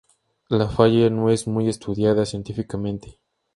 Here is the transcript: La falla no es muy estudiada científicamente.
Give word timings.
La 0.49 0.67
falla 0.67 1.11
no 1.11 1.29
es 1.29 1.45
muy 1.45 1.69
estudiada 1.69 2.25
científicamente. 2.25 3.19